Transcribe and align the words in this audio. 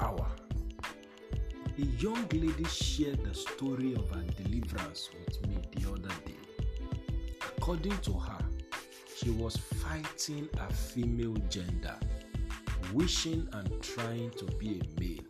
A 0.00 1.82
young 2.00 2.28
lady 2.28 2.64
shared 2.64 3.24
the 3.24 3.34
story 3.34 3.94
of 3.94 4.08
her 4.10 4.22
deliverance 4.42 5.10
with 5.12 5.46
me 5.48 5.58
the 5.74 5.90
other 5.90 6.14
day. 6.24 6.36
According 7.56 7.98
to 7.98 8.12
her, 8.12 8.38
she 9.16 9.30
was 9.30 9.56
fighting 9.56 10.48
her 10.56 10.72
female 10.72 11.34
gender, 11.48 11.96
wishing 12.92 13.48
and 13.52 13.82
trying 13.82 14.30
to 14.30 14.44
be 14.56 14.80
a 14.80 15.00
male. 15.00 15.24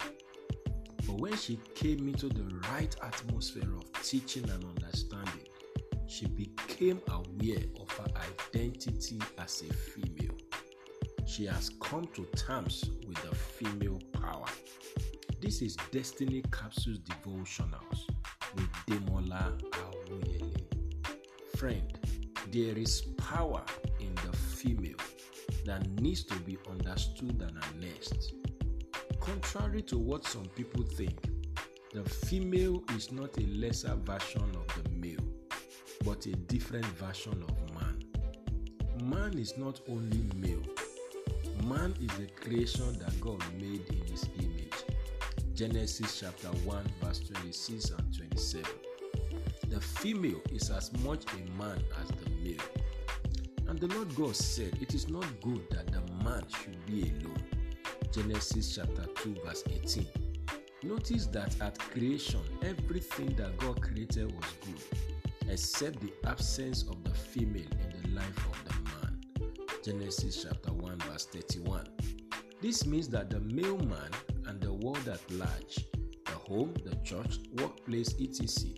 But 1.07 1.19
when 1.21 1.37
she 1.37 1.59
came 1.75 2.07
into 2.09 2.29
the 2.29 2.45
right 2.71 2.95
atmosphere 3.03 3.75
of 3.75 3.91
teaching 4.03 4.48
and 4.50 4.64
understanding, 4.64 5.48
she 6.07 6.27
became 6.27 7.00
aware 7.09 7.64
of 7.80 7.91
her 7.93 8.09
identity 8.53 9.19
as 9.39 9.62
a 9.62 9.73
female. 9.73 10.37
She 11.28 11.45
has 11.45 11.68
come 11.80 12.09
to 12.14 12.24
terms 12.34 12.91
with 13.06 13.23
the 13.23 13.34
female 13.34 14.00
power. 14.14 14.46
This 15.42 15.60
is 15.60 15.77
Destiny 15.92 16.42
Capsules 16.51 17.01
Devotionals 17.01 18.09
with 18.54 18.68
Demola 18.87 19.60
Awuyele. 19.73 20.59
Friend, 21.59 21.98
there 22.51 22.78
is 22.78 23.02
power 23.18 23.62
in 24.01 24.14
the 24.14 24.34
female 24.34 24.96
that 25.66 25.87
needs 26.01 26.24
to 26.24 26.34
be 26.41 26.56
understood 26.68 27.42
and 27.42 27.62
harnessed. 27.62 28.32
Contrary 29.20 29.82
to 29.82 29.98
what 29.98 30.24
some 30.24 30.46
people 30.56 30.82
think, 30.82 31.20
the 31.92 32.09
female 32.09 32.82
is 32.96 33.12
not 33.12 33.37
a 33.37 33.46
lesser 33.48 33.95
version 34.02 34.51
of 34.56 34.82
the 34.82 34.90
male, 34.92 35.29
but 36.06 36.24
a 36.24 36.32
different 36.32 36.87
version 36.87 37.45
of 37.46 37.74
man. 37.74 38.02
Man 39.04 39.38
is 39.38 39.59
not 39.59 39.80
only 39.88 40.24
male, 40.34 40.65
man 41.69 41.95
is 42.01 42.11
a 42.19 42.27
creation 42.41 42.99
that 42.99 43.21
God 43.21 43.43
made 43.61 43.85
in 43.91 44.07
his 44.07 44.27
image. 44.38 44.73
Genesis 45.55 46.21
chapter 46.21 46.49
1, 46.49 46.93
verse 47.02 47.21
26 47.21 47.91
and 47.91 48.16
27. 48.16 48.65
The 49.69 49.80
female 49.80 50.41
is 50.51 50.71
as 50.71 50.91
much 51.01 51.25
a 51.35 51.63
man 51.63 51.83
as 52.01 52.09
the 52.09 52.30
male. 52.43 52.65
And 53.66 53.79
the 53.79 53.88
Lord 53.95 54.15
God 54.16 54.35
said, 54.35 54.79
It 54.80 54.95
is 54.95 55.09
not 55.09 55.27
good 55.43 55.69
that 55.71 55.93
the 55.93 56.01
man 56.25 56.45
should 56.49 56.87
be 56.87 57.02
alone. 57.02 57.43
Genesis 58.13 58.75
chapter 58.75 59.05
2, 59.23 59.37
verse 59.45 59.65
18. 59.71 60.07
Notice 60.85 61.27
that 61.27 61.60
at 61.60 61.79
creation, 61.79 62.41
everything 62.63 63.35
that 63.37 63.59
God 63.59 63.82
created 63.82 64.32
was 64.34 64.53
good, 64.65 65.00
except 65.50 66.00
the 66.00 66.12
absence 66.27 66.84
of 66.84 67.05
the 67.05 67.10
female 67.10 67.66
in 67.82 68.03
the 68.03 68.16
life 68.16 68.47
of 68.47 68.65
the 68.65 68.75
man. 68.84 68.99
Genesis 69.84 70.44
chapter 70.44 70.72
1, 70.99 71.10
verse 71.10 71.27
31. 71.27 71.87
This 72.60 72.87
means 72.87 73.09
that 73.09 73.31
the 73.31 73.41
male 73.41 73.78
man 73.78 74.10
and 74.47 74.60
the 74.60 74.72
world 74.72 75.06
at 75.09 75.21
large, 75.31 75.87
the 76.25 76.32
home, 76.32 76.75
the 76.84 76.97
church, 77.04 77.38
workplace, 77.60 78.15
etc., 78.21 78.71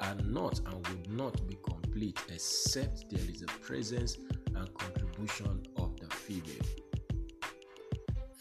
are 0.00 0.14
not 0.24 0.58
and 0.66 0.86
would 0.88 1.10
not 1.10 1.46
be 1.46 1.56
complete 1.62 2.18
except 2.32 3.10
there 3.10 3.30
is 3.30 3.42
a 3.42 3.46
presence 3.46 4.18
and 4.54 4.74
contribution 4.74 5.62
of 5.76 5.98
the 6.00 6.06
female. 6.06 6.66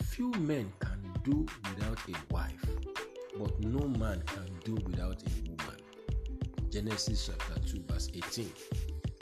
Few 0.06 0.32
men 0.32 0.72
can 0.80 1.02
do 1.24 1.46
without 1.70 2.00
a 2.10 2.34
wife, 2.34 2.66
but 3.38 3.60
no 3.60 3.88
man 3.88 4.24
can 4.26 4.48
do 4.66 4.74
without 4.86 5.22
a 5.22 5.50
woman. 5.50 5.78
Genesis 6.70 7.30
chapter 7.30 7.60
2, 7.68 7.84
verse 7.88 8.10
18. 8.14 8.52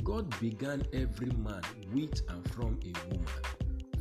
God 0.03 0.39
began 0.39 0.83
every 0.93 1.31
man 1.37 1.61
with 1.93 2.21
and 2.29 2.49
from 2.51 2.79
a 2.85 3.13
woman. 3.13 3.58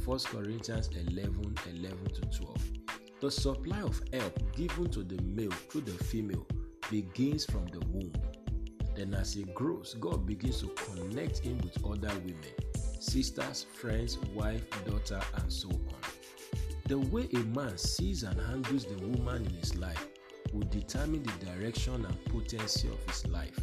1 0.09 0.19
Corinthians 0.21 0.89
11 1.11 1.55
11 1.67 1.99
to 2.15 2.23
12. 2.39 2.57
The 3.21 3.31
supply 3.31 3.83
of 3.83 4.01
help 4.11 4.57
given 4.57 4.89
to 4.89 5.03
the 5.03 5.21
male 5.23 5.51
through 5.51 5.83
the 5.83 6.03
female 6.05 6.47
begins 6.91 7.45
from 7.45 7.67
the 7.67 7.81
womb. 7.89 8.15
Then, 8.97 9.13
as 9.13 9.35
he 9.35 9.43
grows, 9.43 9.97
God 10.01 10.25
begins 10.25 10.63
to 10.63 10.69
connect 10.69 11.41
him 11.41 11.59
with 11.59 11.85
other 11.85 12.19
women, 12.21 12.55
sisters, 12.99 13.67
friends, 13.75 14.17
wife, 14.35 14.65
daughter, 14.87 15.21
and 15.43 15.53
so 15.53 15.69
on. 15.69 16.01
The 16.87 16.99
way 16.99 17.29
a 17.35 17.41
man 17.55 17.77
sees 17.77 18.23
and 18.23 18.41
handles 18.41 18.87
the 18.87 19.07
woman 19.09 19.45
in 19.45 19.55
his 19.57 19.77
life 19.77 20.09
will 20.55 20.67
determine 20.69 21.23
the 21.23 21.45
direction 21.45 22.07
and 22.07 22.25
potency 22.25 22.89
of 22.89 23.13
his 23.13 23.27
life. 23.27 23.61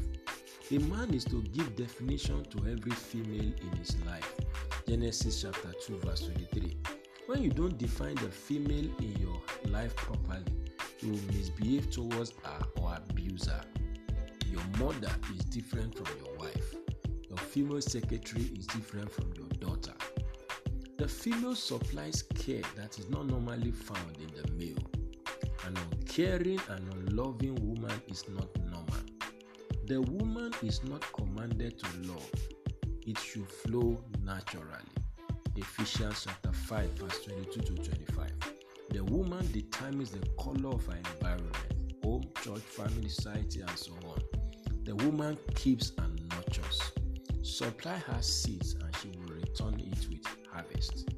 A 0.70 0.78
man 0.78 1.12
is 1.12 1.26
to 1.26 1.42
give 1.42 1.76
definition 1.76 2.44
to 2.52 2.60
every 2.70 2.92
female 2.92 3.52
in 3.64 3.78
his 3.78 3.98
life. 4.06 4.45
Genesis 4.88 5.42
chapter 5.42 5.72
2, 5.88 5.98
verse 6.06 6.22
23. 6.28 6.78
When 7.26 7.42
you 7.42 7.50
don't 7.50 7.76
define 7.76 8.14
the 8.16 8.30
female 8.30 8.88
in 9.00 9.16
your 9.20 9.42
life 9.72 9.96
properly, 9.96 10.46
you 11.00 11.12
will 11.12 11.34
misbehave 11.34 11.90
towards 11.90 12.34
her 12.44 12.60
or 12.80 12.96
abuse 12.96 13.48
her. 13.48 13.62
Your 14.46 14.62
mother 14.78 15.10
is 15.36 15.44
different 15.46 15.98
from 15.98 16.16
your 16.24 16.36
wife. 16.38 16.76
Your 17.28 17.38
female 17.40 17.82
secretary 17.82 18.44
is 18.56 18.68
different 18.68 19.12
from 19.12 19.34
your 19.36 19.48
daughter. 19.60 19.94
The 20.98 21.08
female 21.08 21.56
supplies 21.56 22.22
care 22.36 22.62
that 22.76 23.00
is 23.00 23.10
not 23.10 23.26
normally 23.26 23.72
found 23.72 24.18
in 24.20 24.30
the 24.40 24.52
male. 24.54 24.78
An 25.66 25.76
uncaring 25.92 26.62
and 26.70 26.94
unloving 26.94 27.56
woman 27.56 28.00
is 28.08 28.24
not 28.30 28.56
normal. 28.60 28.86
The 29.88 30.00
woman 30.00 30.54
is 30.62 30.84
not 30.84 31.02
commanded 31.12 31.80
to 31.80 31.88
love, 32.08 32.32
it 33.06 33.20
should 33.20 33.48
flow 33.48 34.04
naturally. 34.24 34.66
Ephesians 35.56 36.26
chapter 36.26 36.52
5, 36.52 36.90
verse 36.92 37.24
22 37.24 37.62
to 37.62 37.74
25. 37.76 38.32
The 38.90 39.04
woman 39.06 39.48
determines 39.52 40.12
the 40.12 40.28
color 40.40 40.76
of 40.76 40.86
her 40.88 40.98
environment, 40.98 41.56
home, 42.04 42.24
church, 42.42 42.62
family, 42.62 43.10
society, 43.10 43.62
and 43.62 43.78
so 43.78 43.94
on. 44.08 44.22
The 44.84 44.96
woman 44.96 45.38
keeps 45.56 45.92
and 45.98 46.22
nurtures. 46.32 46.82
Supply 47.42 47.98
her 47.98 48.22
seeds 48.22 48.76
and 48.76 48.96
she 48.98 49.10
will 49.10 49.36
return 49.36 49.80
it 49.80 50.08
with 50.10 50.26
harvest. 50.52 51.10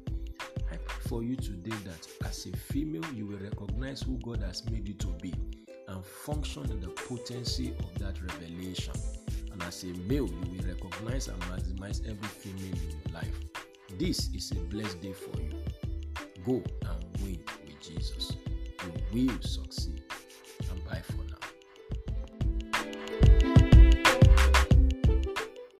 I 0.70 0.76
pray 0.76 1.02
for 1.08 1.22
you 1.22 1.36
today 1.36 1.76
that 1.84 2.06
as 2.26 2.46
a 2.46 2.56
female, 2.56 3.04
you 3.14 3.26
will 3.26 3.38
recognize 3.38 4.02
who 4.02 4.18
God 4.18 4.42
has 4.42 4.68
made 4.70 4.86
you 4.86 4.94
to 4.94 5.06
be 5.22 5.34
and 5.88 6.04
function 6.04 6.70
in 6.70 6.80
the 6.80 6.88
potency 6.88 7.74
of 7.78 7.98
that 7.98 8.20
revelation. 8.20 8.94
And 9.58 9.66
as 9.66 9.82
a 9.82 9.86
male, 10.08 10.28
you 10.28 10.58
will 10.58 10.68
recognize 10.68 11.26
and 11.26 11.40
maximize 11.42 12.08
every 12.08 12.28
female 12.28 12.74
in 12.74 12.90
your 12.90 13.14
life. 13.14 13.40
This 13.98 14.28
is 14.32 14.52
a 14.52 14.54
blessed 14.54 15.00
day 15.02 15.12
for 15.12 15.36
you. 15.40 15.50
Go 16.46 16.62
and 16.82 17.04
win 17.22 17.42
with 17.66 17.80
Jesus. 17.80 18.36
You 19.12 19.26
will 19.26 19.42
succeed. 19.42 19.97